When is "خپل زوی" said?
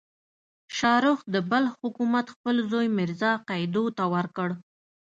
2.35-2.87